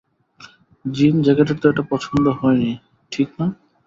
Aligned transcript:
জিন 0.85 1.15
জ্যাকেটের 1.25 1.57
তো 1.61 1.65
এটা 1.71 1.83
পছন্দ 1.91 2.25
হয়নি, 2.39 2.71
ঠিক 3.11 3.29
না? 3.39 3.45